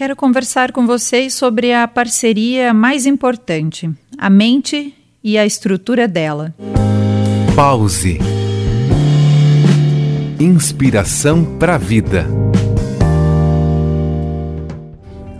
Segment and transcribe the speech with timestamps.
[0.00, 6.54] Quero conversar com vocês sobre a parceria mais importante, a mente e a estrutura dela.
[7.54, 8.18] Pause.
[10.40, 12.26] Inspiração para a vida.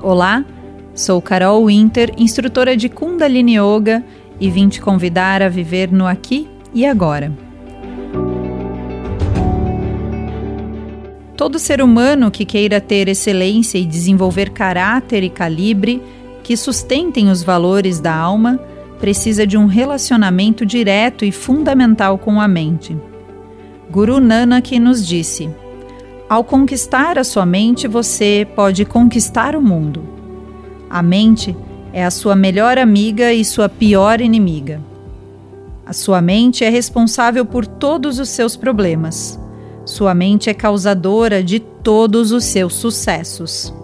[0.03, 0.45] Olá,
[0.95, 4.05] sou Carol Winter, instrutora de Kundalini Yoga
[4.39, 7.33] e vim te convidar a viver no aqui e agora.
[11.41, 16.03] Todo ser humano que queira ter excelência e desenvolver caráter e calibre
[16.43, 18.61] que sustentem os valores da alma
[18.99, 22.95] precisa de um relacionamento direto e fundamental com a mente.
[23.91, 25.49] Guru Nanak nos disse:
[26.29, 30.03] Ao conquistar a sua mente, você pode conquistar o mundo.
[30.91, 31.57] A mente
[31.91, 34.79] é a sua melhor amiga e sua pior inimiga.
[35.87, 39.40] A sua mente é responsável por todos os seus problemas.
[39.85, 43.75] Sua mente é causadora de todos os seus sucessos.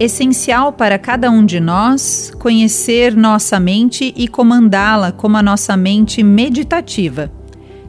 [0.00, 6.22] Essencial para cada um de nós conhecer nossa mente e comandá-la como a nossa mente
[6.22, 7.32] meditativa.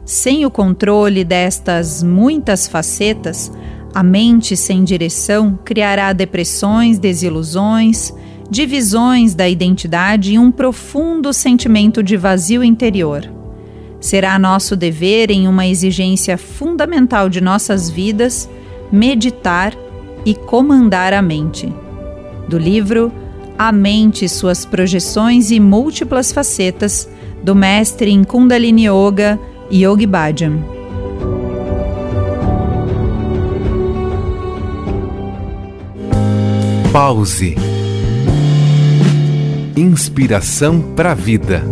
[0.04, 3.52] Sem o controle destas muitas facetas,
[3.94, 8.12] a mente sem direção criará depressões, desilusões,
[8.50, 13.39] divisões da identidade e um profundo sentimento de vazio interior.
[14.00, 18.48] Será nosso dever, em uma exigência fundamental de nossas vidas,
[18.90, 19.76] meditar
[20.24, 21.72] e comandar a mente.
[22.48, 23.12] Do livro
[23.58, 27.08] A Mente, Suas Projeções e Múltiplas Facetas,
[27.42, 29.38] do mestre em Kundalini Yoga,
[29.70, 30.80] Yogi Bhajan.
[36.92, 37.54] Pause.
[39.76, 41.62] Inspiração para a vida.